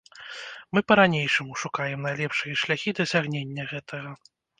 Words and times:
Мы 0.77 0.81
па-ранейшаму 0.91 1.53
шукаем 1.63 1.99
найлепшыя 2.09 2.55
шляхі 2.61 2.95
дасягнення 3.01 3.67
гэтага. 3.75 4.09